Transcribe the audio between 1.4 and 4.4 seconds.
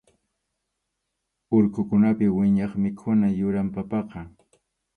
Urqukunapi wiñaq mikhuna yuram papaqa.